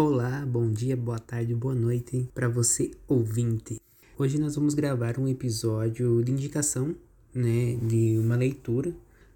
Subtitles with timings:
[0.00, 3.82] Olá, bom dia, boa tarde, boa noite para você ouvinte.
[4.16, 6.94] Hoje nós vamos gravar um episódio de indicação,
[7.34, 8.94] né, de uma leitura.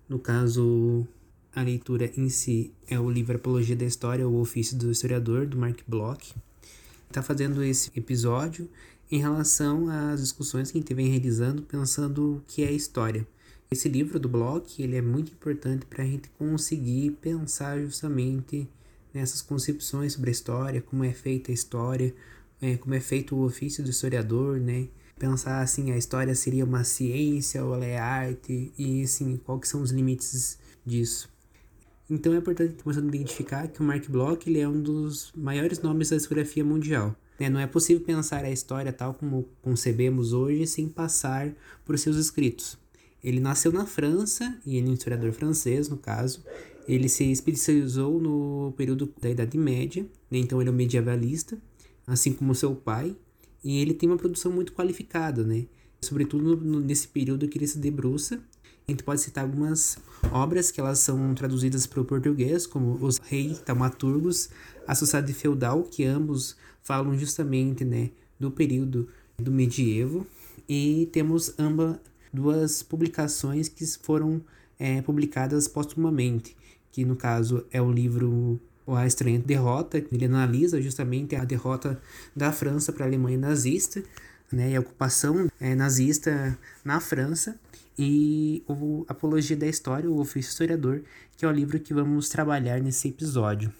[0.09, 1.05] No caso,
[1.53, 5.57] a leitura em si é o livro Apologia da História, o ofício do historiador, do
[5.57, 6.33] Mark Bloch.
[7.09, 8.69] Está fazendo esse episódio
[9.11, 13.27] em relação às discussões que a gente vem realizando, pensando o que é história.
[13.69, 18.69] Esse livro do Bloch, ele é muito importante para a gente conseguir pensar justamente
[19.13, 22.15] nessas concepções sobre a história, como é feita a história,
[22.61, 24.89] é, como é feito o ofício do historiador, né?
[25.19, 29.83] Pensar assim, a história seria uma ciência ou ela é arte e assim, quais são
[29.83, 31.29] os limites disso.
[32.11, 36.11] Então é importante você identificar que o Mark Bloch ele é um dos maiores nomes
[36.11, 37.17] da historiografia mundial.
[37.39, 37.49] Né?
[37.49, 41.53] Não é possível pensar a história tal como concebemos hoje sem passar
[41.85, 42.79] por seus escritos.
[43.23, 46.45] Ele nasceu na França, e ele é um historiador francês, no caso,
[46.87, 50.39] ele se especializou no período da Idade Média, né?
[50.39, 51.59] então ele é um medievalista,
[52.07, 53.17] assim como seu pai,
[53.65, 55.67] e ele tem uma produção muito qualificada, né?
[56.01, 58.43] Sobretudo no, nesse período que ele se debruça.
[58.89, 59.97] A gente pode citar algumas
[60.33, 64.49] obras que elas são traduzidas para o português, como Os Reis Taumaturgos,
[64.85, 69.09] A Sociedade Feudal, que ambos falam justamente né, do período
[69.39, 70.27] do medievo,
[70.69, 71.99] e temos ambas
[72.33, 74.43] duas publicações que foram
[74.79, 76.57] é, publicadas postumamente,
[76.93, 82.01] que no caso é o livro A Estranha Derrota, ele analisa justamente a derrota
[82.37, 84.03] da França para a Alemanha nazista,
[84.53, 87.59] né, e a ocupação é, nazista na França,
[87.99, 91.03] e o Apologia da História, o Ofício Historiador,
[91.37, 93.73] que é o livro que vamos trabalhar nesse episódio.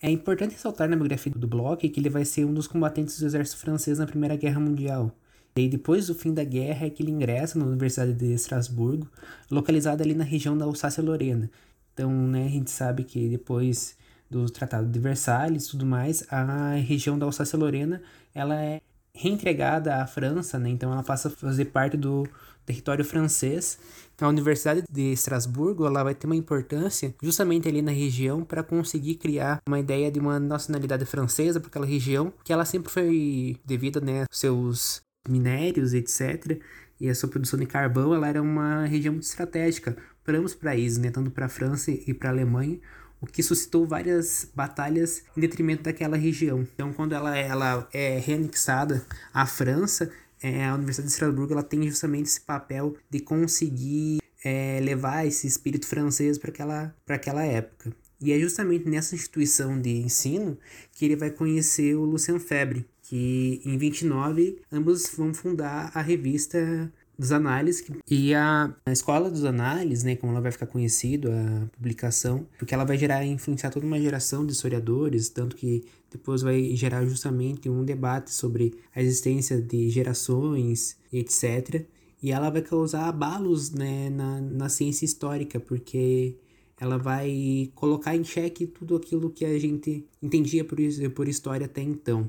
[0.00, 3.26] É importante ressaltar na biografia do Bloch que ele vai ser um dos combatentes do
[3.26, 5.10] exército francês na Primeira Guerra Mundial.
[5.56, 9.08] E depois do fim da guerra é que ele ingressa na Universidade de Estrasburgo,
[9.50, 11.48] localizada ali na região da Alsácia-Lorena,
[11.94, 13.96] então, né, a gente sabe que depois
[14.28, 18.02] do Tratado de Versalhes e tudo mais, a região da Alsácia-Lorena,
[18.34, 18.80] ela é
[19.14, 20.68] reentregada à França, né?
[20.70, 22.26] Então ela passa a fazer parte do
[22.66, 23.78] território francês.
[24.14, 28.62] Então a Universidade de Estrasburgo, ela vai ter uma importância justamente ali na região para
[28.64, 33.56] conseguir criar uma ideia de uma nacionalidade francesa para aquela região, que ela sempre foi
[33.64, 36.60] devida, né, seus minérios, etc.
[37.00, 40.98] E a sua produção de carvão, ela era uma região muito estratégica para ambos países,
[40.98, 42.78] né, tanto para a França e para a Alemanha,
[43.20, 46.66] o que suscitou várias batalhas em detrimento daquela região.
[46.74, 50.10] Então, quando ela, ela é reanexada à França,
[50.42, 55.46] é, a Universidade de Estrasburgo ela tem justamente esse papel de conseguir é, levar esse
[55.46, 57.92] espírito francês para aquela, aquela época.
[58.20, 60.58] E é justamente nessa instituição de ensino
[60.92, 66.92] que ele vai conhecer o Lucien Febre, que em 29 ambos vão fundar a revista
[67.18, 71.76] dos análises e a, a escola dos análises, né, como ela vai ficar conhecida, a
[71.76, 76.74] publicação, porque ela vai gerar influenciar toda uma geração de historiadores, tanto que depois vai
[76.76, 81.84] gerar justamente um debate sobre a existência de gerações, etc.
[82.22, 86.36] E ela vai causar abalos, né, na, na ciência histórica, porque
[86.78, 90.78] ela vai colocar em xeque tudo aquilo que a gente entendia por,
[91.14, 92.28] por história até então.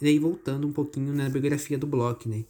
[0.00, 2.44] E daí voltando um pouquinho na biografia do Bloch, né?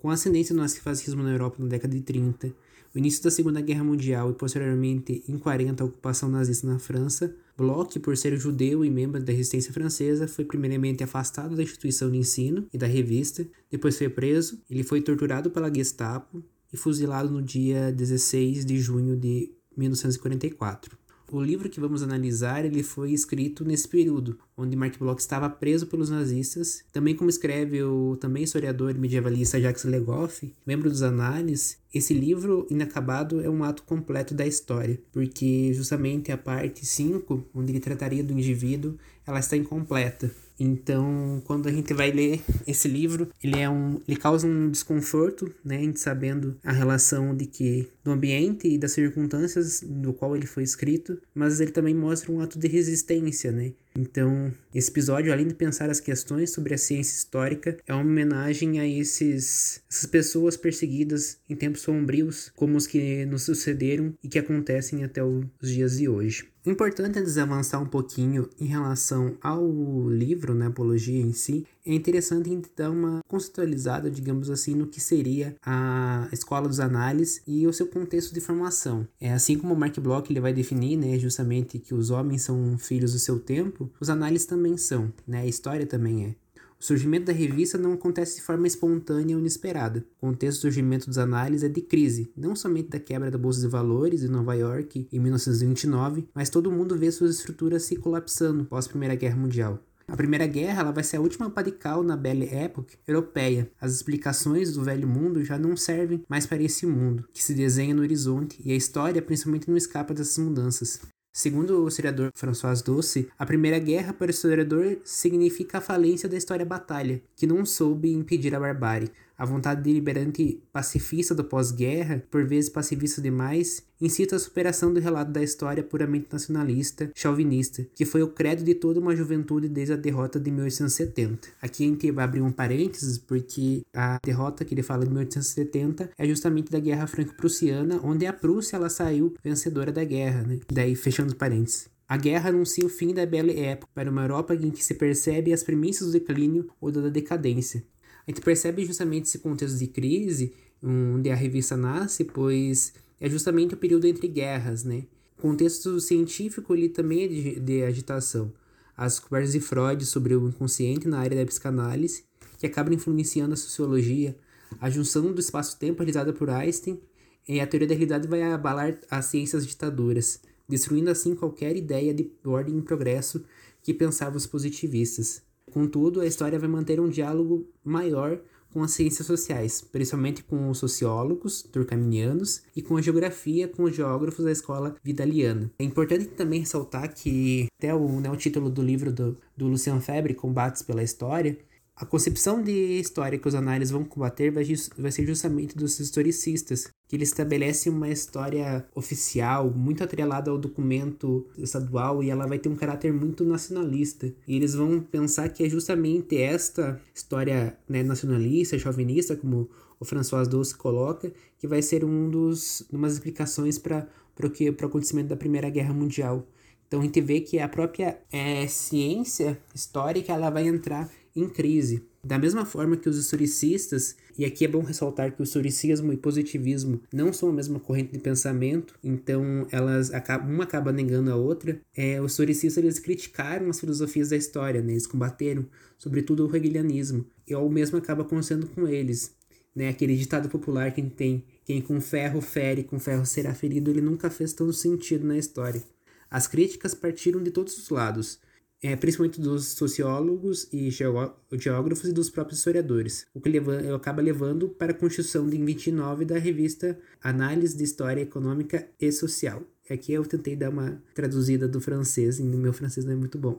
[0.00, 2.54] Com ascendência do nazifascismo na Europa na década de 30,
[2.94, 7.36] o início da Segunda Guerra Mundial e posteriormente em 40 a ocupação nazista na França,
[7.54, 12.16] Bloch, por ser judeu e membro da resistência francesa, foi primeiramente afastado da instituição de
[12.16, 17.42] ensino e da revista, depois foi preso, ele foi torturado pela Gestapo e fuzilado no
[17.42, 20.99] dia 16 de junho de 1944.
[21.32, 25.86] O livro que vamos analisar ele foi escrito nesse período, onde Mark Bloch estava preso
[25.86, 26.82] pelos nazistas.
[26.92, 33.40] Também como escreve o também historiador medievalista Jacques Legoff, membro dos Análises, esse livro inacabado
[33.40, 38.32] é um ato completo da história, porque justamente a parte 5, onde ele trataria do
[38.32, 40.32] indivíduo, ela está incompleta.
[40.60, 45.50] Então, quando a gente vai ler esse livro, ele é um, ele causa um desconforto,
[45.64, 50.36] né, a gente sabendo a relação de que do ambiente e das circunstâncias do qual
[50.36, 53.72] ele foi escrito, mas ele também mostra um ato de resistência, né?
[53.96, 58.78] Então, esse episódio, além de pensar as questões sobre a ciência histórica, é uma homenagem
[58.78, 64.38] a esses, essas pessoas perseguidas em tempos sombrios, como os que nos sucederam e que
[64.38, 66.48] acontecem até os dias de hoje.
[66.64, 71.94] Importante antes de avançar um pouquinho em relação ao livro, né, Apologia em si, é
[71.94, 77.66] interessante gente dar uma conceitualizada, digamos assim, no que seria a escola dos análises e
[77.66, 79.06] o seu contexto de formação.
[79.20, 82.76] É assim como o Mark Bloch ele vai definir, né, justamente que os homens são
[82.78, 86.34] filhos do seu tempo, os análises também são, né, a história também é.
[86.80, 90.02] O surgimento da revista não acontece de forma espontânea ou inesperada.
[90.16, 93.60] O contexto do surgimento dos análises é de crise, não somente da quebra da Bolsa
[93.60, 98.64] de Valores em Nova York em 1929, mas todo mundo vê suas estruturas se colapsando
[98.64, 99.78] pós Primeira Guerra Mundial.
[100.10, 103.70] A Primeira Guerra ela vai ser a última padical na Belle Époque europeia.
[103.80, 107.94] As explicações do velho mundo já não servem mais para esse mundo, que se desenha
[107.94, 111.00] no horizonte, e a história principalmente não escapa dessas mudanças.
[111.32, 116.36] Segundo o historiador François Doce, a Primeira Guerra para o historiador significa a falência da
[116.36, 119.12] história batalha, que não soube impedir a barbárie.
[119.40, 125.30] A vontade deliberante pacifista do pós-guerra, por vezes pacifista demais, incita a superação do relato
[125.30, 129.96] da história puramente nacionalista, chauvinista, que foi o credo de toda uma juventude desde a
[129.96, 131.48] derrota de 1870.
[131.62, 136.10] Aqui a gente vai abrir um parênteses, porque a derrota que ele fala de 1870
[136.18, 140.60] é justamente da Guerra Franco-Prussiana, onde a Prússia ela saiu vencedora da guerra, né?
[140.70, 141.88] Daí fechando os parênteses.
[142.06, 145.50] A guerra anuncia o fim da Belle Époque para uma Europa em que se percebe
[145.50, 147.82] as premissas do declínio ou da decadência.
[148.30, 153.74] A gente percebe justamente esse contexto de crise onde a revista nasce, pois é justamente
[153.74, 155.02] o período entre guerras, né?
[155.36, 158.52] O contexto científico ele também é de, de agitação.
[158.96, 162.22] As descobertas de Freud sobre o inconsciente na área da psicanálise,
[162.56, 164.36] que acabam influenciando a sociologia,
[164.80, 167.00] a junção do espaço-tempo realizada por Einstein
[167.48, 172.30] e a teoria da realidade vai abalar as ciências ditadoras, destruindo assim qualquer ideia de
[172.44, 173.44] ordem e progresso
[173.82, 175.49] que pensavam os positivistas.
[175.72, 178.40] Contudo, a história vai manter um diálogo maior
[178.72, 183.94] com as ciências sociais, principalmente com os sociólogos turcaminianos e com a geografia com os
[183.94, 185.70] geógrafos da escola vidaliana.
[185.78, 190.00] É importante também ressaltar que até o, né, o título do livro do, do Lucian
[190.00, 191.58] Febre, Combates pela História,
[192.00, 197.14] a concepção de história que os análises vão combater vai, ser justamente dos historicistas, que
[197.14, 202.74] eles estabelecem uma história oficial, muito atrelada ao documento estadual, e ela vai ter um
[202.74, 204.32] caráter muito nacionalista.
[204.48, 209.68] E eles vão pensar que é justamente esta história né, nacionalista, chauvinista, como
[210.00, 214.08] o François Doce coloca, que vai ser um dos umas explicações para
[214.38, 216.46] o acontecimento da Primeira Guerra Mundial.
[216.88, 222.02] Então a gente vê que a própria é, ciência histórica ela vai entrar em crise.
[222.22, 226.16] Da mesma forma que os historicistas, e aqui é bom ressaltar que o historicismo e
[226.16, 231.36] positivismo não são a mesma corrente de pensamento, então elas acabam, uma acaba negando a
[231.36, 234.92] outra, é, os historicistas eles criticaram as filosofias da história, né?
[234.92, 235.66] eles combateram,
[235.96, 239.34] sobretudo o hegelianismo, e o mesmo acaba acontecendo com eles.
[239.74, 239.88] Né?
[239.88, 244.28] Aquele ditado popular que tem, quem com ferro fere, com ferro será ferido, ele nunca
[244.28, 245.82] fez tanto sentido na história.
[246.30, 248.38] As críticas partiram de todos os lados,
[248.82, 254.70] é, principalmente dos sociólogos e geógrafos e dos próprios historiadores, o que leva, acaba levando
[254.70, 259.62] para a construção de 29 da revista Análise de História Econômica e Social.
[259.90, 263.58] Aqui eu tentei dar uma traduzida do francês, e meu francês não é muito bom,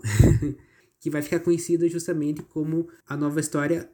[1.00, 3.90] que vai ficar conhecida justamente como a nova história.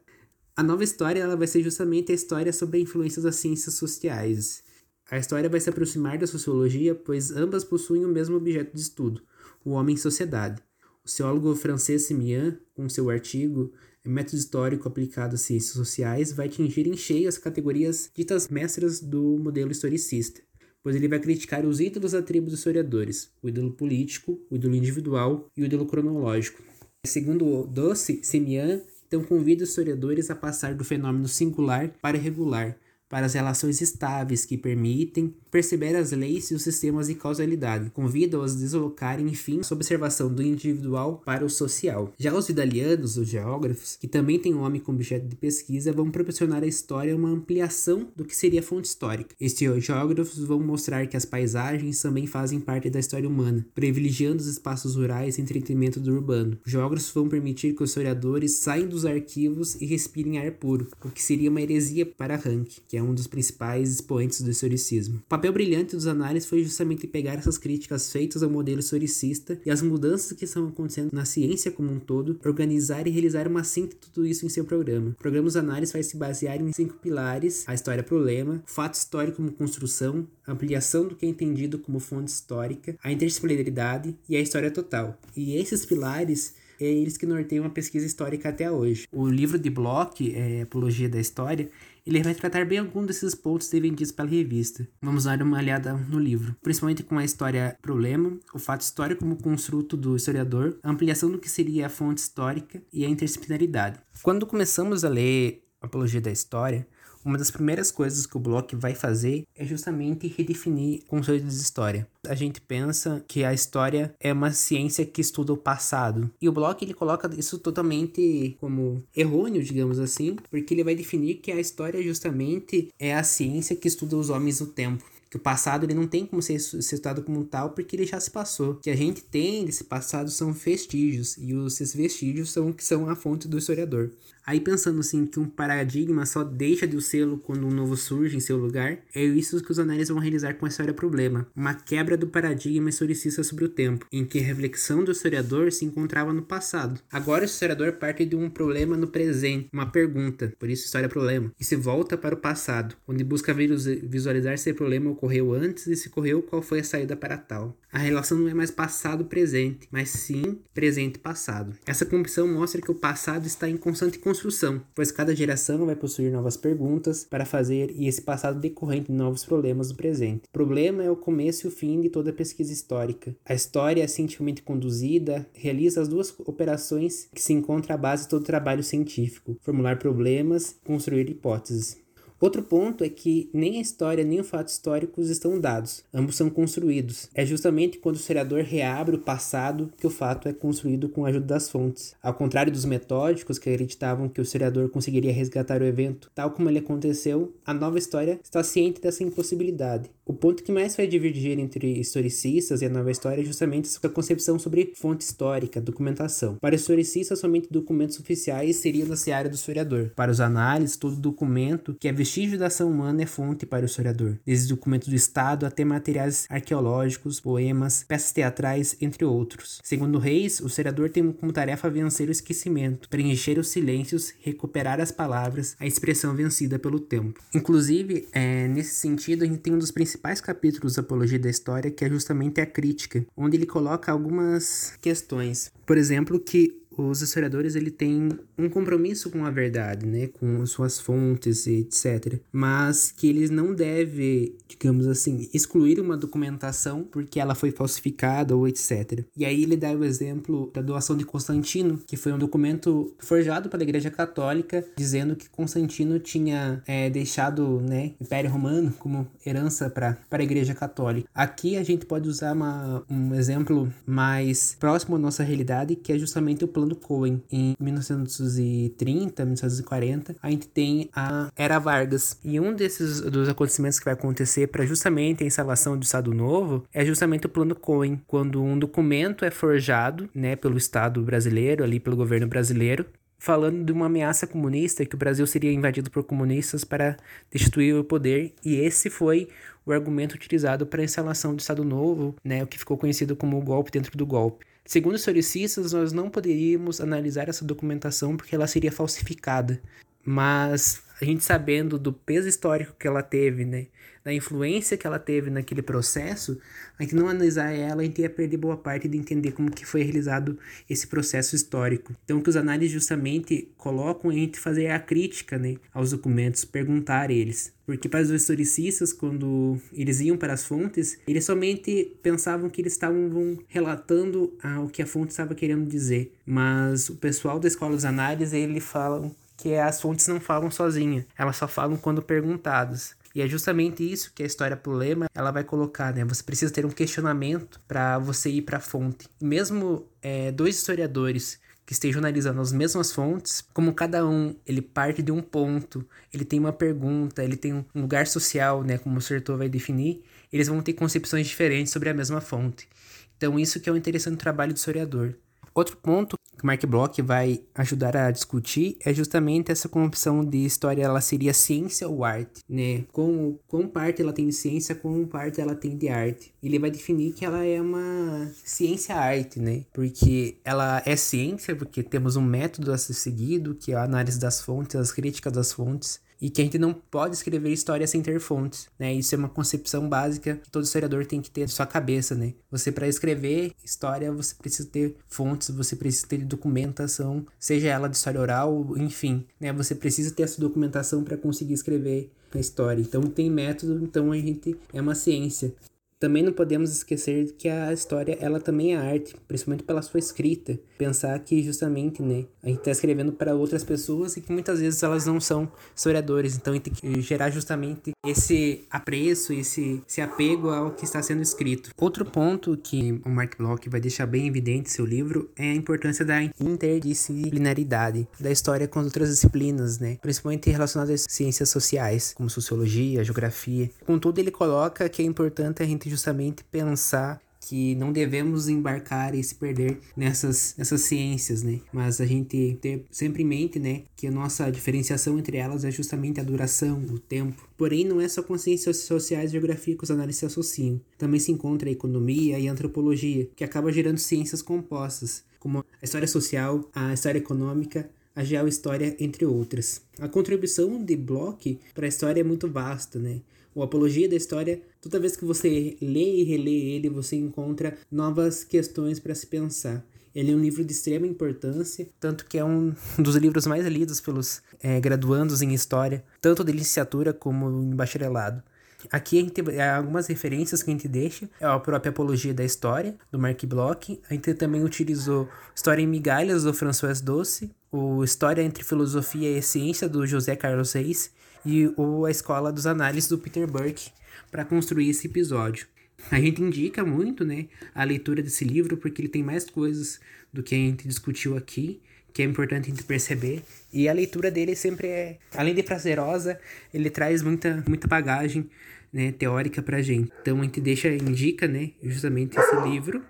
[0.55, 4.63] A nova história ela vai ser justamente a história sobre a influência das ciências sociais.
[5.09, 9.21] A história vai se aproximar da sociologia, pois ambas possuem o mesmo objeto de estudo,
[9.63, 10.61] o homem e sociedade.
[11.07, 13.71] O sociólogo francês Simian, com seu artigo
[14.05, 19.37] Método Histórico Aplicado às Ciências Sociais, vai atingir em cheio as categorias ditas mestras do
[19.37, 20.41] modelo historicista,
[20.83, 25.49] pois ele vai criticar os ídolos atributos dos historiadores, o ídolo político, o ídolo individual
[25.55, 26.61] e o ídolo cronológico.
[27.05, 32.77] Segundo Doce, Simian então convida os historiadores a passar do fenômeno singular para regular,
[33.09, 38.53] para as relações estáveis que permitem perceber as leis e os sistemas de causalidade, convida-os
[38.55, 42.13] a deslocarem, enfim, sua observação do individual para o social.
[42.17, 46.11] Já os vidalianos, os geógrafos, que também têm o homem como objeto de pesquisa, vão
[46.11, 49.35] proporcionar à história uma ampliação do que seria a fonte histórica.
[49.39, 54.47] Estes geógrafos vão mostrar que as paisagens também fazem parte da história humana, privilegiando os
[54.47, 56.57] espaços rurais e entretenimento do urbano.
[56.65, 61.09] Os geógrafos vão permitir que os historiadores saiam dos arquivos e respirem ar puro, o
[61.09, 65.17] que seria uma heresia para Rank, que é um dos principais expoentes do historicismo.
[65.17, 69.71] O papel brilhante dos análises foi justamente pegar essas críticas feitas ao modelo historicista e
[69.71, 73.99] as mudanças que estão acontecendo na ciência como um todo, organizar e realizar uma síntese
[74.01, 75.11] de tudo isso em seu programa.
[75.11, 79.37] O programa dos análises vai se basear em cinco pilares: a história-problema, o fato histórico
[79.37, 84.71] como construção, ampliação do que é entendido como fonte histórica, a interdisciplinaridade e a história
[84.71, 85.17] total.
[85.35, 89.07] E esses pilares é eles que norteiam a pesquisa histórica até hoje.
[89.11, 91.69] O livro de Bloch, é, Apologia da História,
[92.07, 94.87] ele vai tratar bem algum desses pontos defendidos pela revista.
[95.01, 99.41] Vamos dar uma olhada no livro, principalmente com a história problema, o fato histórico como
[99.41, 103.99] construto do historiador, a ampliação do que seria a fonte histórica e a interdisciplinaridade.
[104.23, 106.87] Quando começamos a ler Apologia da História,
[107.27, 112.07] uma das primeiras coisas que o Bloch vai fazer é justamente redefinir conceitos de história.
[112.25, 116.31] A gente pensa que a história é uma ciência que estuda o passado.
[116.41, 121.35] E o Bloch ele coloca isso totalmente como errôneo, digamos assim, porque ele vai definir
[121.35, 125.39] que a história justamente é a ciência que estuda os homens do tempo que o
[125.39, 128.71] passado ele não tem como ser citado como tal porque ele já se passou.
[128.71, 133.09] O que a gente tem desse passado são vestígios e esses vestígios são que são
[133.09, 134.11] a fonte do historiador.
[134.47, 138.37] Aí pensando assim que um paradigma só deixa de o selo quando um novo surge
[138.37, 141.73] em seu lugar, é isso que os análises vão realizar com a história problema, uma
[141.73, 146.31] quebra do paradigma historicista sobre o tempo, em que a reflexão do historiador se encontrava
[146.31, 147.01] no passado.
[147.11, 151.51] Agora o historiador parte de um problema no presente, uma pergunta, por isso história problema,
[151.59, 155.95] e se volta para o passado, onde busca visualizar se o problema ocorreu antes e
[155.97, 157.77] se ocorreu qual foi a saída para tal.
[157.91, 161.75] A relação não é mais passado-presente, mas sim presente-passado.
[161.85, 165.95] Essa compreensão mostra que o passado está em constante construção construção, pois cada geração vai
[165.95, 170.43] possuir novas perguntas para fazer e esse passado decorrente de novos problemas do presente.
[170.47, 173.35] O problema é o começo e o fim de toda pesquisa histórica.
[173.43, 178.29] A história é cientificamente conduzida, realiza as duas operações que se encontram à base de
[178.29, 181.97] todo trabalho científico: formular problemas, construir hipóteses.
[182.39, 186.49] Outro ponto é que nem a história nem os fatos históricos estão dados, ambos são
[186.49, 187.29] construídos.
[187.33, 191.29] É justamente quando o historiador reabre o passado que o fato é construído com a
[191.29, 192.15] ajuda das fontes.
[192.21, 196.69] Ao contrário dos metódicos que acreditavam que o historiador conseguiria resgatar o evento tal como
[196.69, 200.11] ele aconteceu, a nova história está ciente dessa impossibilidade.
[200.27, 204.09] O ponto que mais vai divergir entre historicistas e a nova história é justamente a
[204.09, 206.57] concepção sobre fonte histórica, documentação.
[206.59, 210.11] Para historicistas, somente documentos oficiais seriam da seara do historiador.
[210.15, 213.85] Para os análises, todo documento que é vestígio da ação humana é fonte para o
[213.85, 219.79] historiador, desde documentos do Estado até materiais arqueológicos, poemas, peças teatrais, entre outros.
[219.81, 225.09] Segundo Reis, o historiador tem como tarefa vencer o esquecimento, preencher os silêncios, recuperar as
[225.09, 227.39] palavras, a expressão vencida pelo tempo.
[227.55, 231.89] Inclusive, é, nesse sentido, a gente tem um dos principais capítulos da Apologia da História,
[231.89, 235.71] que é justamente a crítica, onde ele coloca algumas questões.
[235.85, 240.99] Por exemplo, que os historiadores ele tem um compromisso com a verdade, né, com suas
[240.99, 247.55] fontes e etc, mas que eles não devem, digamos assim, excluir uma documentação porque ela
[247.55, 249.23] foi falsificada ou etc.
[249.35, 253.69] E aí ele dá o exemplo da doação de Constantino, que foi um documento forjado
[253.69, 260.17] pela Igreja Católica dizendo que Constantino tinha é, deixado, né, Império Romano como herança para
[260.29, 261.27] para a Igreja Católica.
[261.33, 266.17] Aqui a gente pode usar uma, um exemplo mais próximo à nossa realidade, que é
[266.17, 267.41] justamente o plano do Cohen.
[267.51, 272.39] Em 1930, 1940, a gente tem a Era Vargas.
[272.43, 276.83] E um desses dos acontecimentos que vai acontecer para justamente a instalação do Estado Novo
[276.93, 281.99] é justamente o Plano Cohen, quando um documento é forjado, né, pelo Estado brasileiro, ali
[281.99, 283.05] pelo governo brasileiro,
[283.37, 287.17] falando de uma ameaça comunista que o Brasil seria invadido por comunistas para
[287.51, 289.47] destituir o poder e esse foi
[289.85, 293.57] o argumento utilizado para a instalação do Estado Novo, né, o que ficou conhecido como
[293.57, 294.65] o golpe dentro do golpe.
[294.87, 299.81] Segundo os historicistas, nós não poderíamos analisar essa documentação porque ela seria falsificada.
[300.23, 303.87] Mas a gente sabendo do peso histórico que ela teve, né,
[304.27, 306.59] da influência que ela teve naquele processo,
[306.99, 309.85] a gente não analisar ela, a gente ia perder boa parte de entender como que
[309.85, 312.13] foi realizado esse processo histórico.
[312.25, 317.31] Então, que os análises justamente colocam a gente fazer a crítica, né, aos documentos, perguntar
[317.31, 317.71] eles.
[317.85, 322.91] Porque para os historicistas, quando eles iam para as fontes, eles somente pensavam que eles
[322.91, 326.35] estavam relatando ah, o que a fonte estava querendo dizer.
[326.45, 331.25] Mas o pessoal da escola dos análises, eles falam que as fontes não falam sozinha,
[331.37, 333.15] elas só falam quando perguntadas.
[333.37, 336.25] E é justamente isso que a história problema ela vai colocar, né?
[336.25, 339.29] Você precisa ter um questionamento para você ir para a fonte.
[339.39, 344.81] E mesmo é, dois historiadores que estejam analisando as mesmas fontes, como cada um ele
[344.81, 346.03] parte de um ponto,
[346.33, 350.23] ele tem uma pergunta, ele tem um lugar social, né, como o Sertor vai definir,
[350.51, 352.89] eles vão ter concepções diferentes sobre a mesma fonte.
[353.37, 355.35] Então isso que é o interessante trabalho do historiador.
[355.75, 361.03] Outro ponto que Mark Bloch vai ajudar a discutir é justamente essa concepção de história,
[361.03, 363.03] ela seria ciência ou arte, né?
[363.11, 366.53] Com, com parte ela tem de ciência, com parte ela tem de arte.
[366.61, 369.85] Ele vai definir que ela é uma ciência-arte, né?
[369.93, 374.39] Porque ela é ciência, porque temos um método a ser seguido, que é a análise
[374.39, 378.21] das fontes, as críticas das fontes, e que a gente não pode escrever história sem
[378.21, 379.13] ter fontes, né?
[379.13, 382.53] Isso é uma concepção básica que todo historiador tem que ter na sua cabeça, né?
[382.69, 388.15] Você para escrever história, você precisa ter fontes, você precisa ter documentação, seja ela de
[388.15, 389.71] história oral, enfim, né?
[389.73, 393.01] Você precisa ter essa documentação para conseguir escrever a história.
[393.01, 395.73] Então tem método, então a gente é uma ciência.
[396.19, 400.79] Também não podemos esquecer que a história, ela também é arte, principalmente pela sua escrita.
[400.97, 405.03] Pensar que justamente, né, a gente está escrevendo para outras pessoas e que muitas vezes
[405.03, 410.19] elas não são historiadores, então a gente tem que gerar justamente esse apreço, esse, esse
[410.19, 411.91] apego ao que está sendo escrito.
[411.95, 415.75] Outro ponto que o Mark Bloch vai deixar bem evidente em seu livro é a
[415.75, 422.49] importância da interdisciplinaridade da história com outras disciplinas, né, principalmente relacionadas às ciências sociais, como
[422.49, 423.91] sociologia, geografia.
[424.03, 429.43] Contudo, ele coloca que é importante a gente justamente pensar que não devemos embarcar e
[429.43, 431.81] se perder nessas, nessas ciências, né?
[431.91, 435.91] Mas a gente ter sempre em mente, né, que a nossa diferenciação entre elas é
[435.91, 437.67] justamente a duração, o tempo.
[437.77, 441.01] Porém, não é só com ciências sociais e geografia que os análises se associam.
[441.17, 446.05] Também se encontra a economia e a antropologia, que acaba gerando ciências compostas, como a
[446.05, 450.01] história social, a história econômica, a geohistória, entre outras.
[450.19, 453.41] A contribuição de Bloch para a história é muito vasta, né?
[453.77, 458.63] O Apologia da História, toda vez que você lê e relê ele, você encontra novas
[458.63, 460.03] questões para se pensar.
[460.33, 464.19] Ele é um livro de extrema importância, tanto que é um dos livros mais lidos
[464.19, 468.63] pelos é, graduandos em História, tanto de licenciatura como em bacharelado.
[469.11, 471.47] Aqui a gente tem algumas referências que a gente deixa.
[471.61, 474.19] É a própria Apologia da História, do Mark Bloch.
[474.27, 477.69] A gente também utilizou História em Migalhas, do François Doce.
[477.91, 481.31] O História entre Filosofia e Ciência, do José Carlos Reis
[481.67, 484.09] e ou a Escola dos Análises do Peter Burke
[484.49, 485.85] para construir esse episódio.
[486.31, 490.19] A gente indica muito, né, a leitura desse livro porque ele tem mais coisas
[490.51, 492.01] do que a gente discutiu aqui,
[492.33, 493.63] que é importante a gente perceber.
[493.91, 496.59] E a leitura dele sempre é, além de prazerosa,
[496.93, 498.69] ele traz muita, muita bagagem,
[499.11, 500.31] né, teórica pra gente.
[500.41, 503.23] Então a gente deixa, indica, né, justamente esse livro.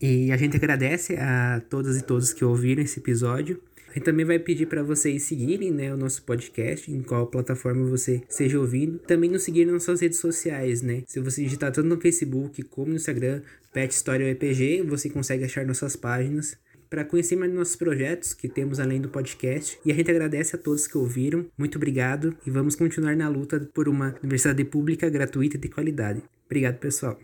[0.00, 3.62] E a gente agradece a todas e todos que ouviram esse episódio.
[3.92, 7.84] A gente também vai pedir para vocês seguirem né, o nosso podcast, em qual plataforma
[7.84, 8.98] você esteja ouvindo.
[9.00, 11.02] Também nos seguir nas suas redes sociais, né?
[11.06, 15.66] Se você digitar tanto no Facebook como no Instagram, Pet História EPG, você consegue achar
[15.66, 16.56] nossas páginas
[16.88, 19.78] para conhecer mais nossos projetos que temos além do podcast.
[19.84, 21.44] E a gente agradece a todos que ouviram.
[21.58, 26.22] Muito obrigado e vamos continuar na luta por uma universidade pública gratuita e de qualidade.
[26.46, 27.20] Obrigado, pessoal.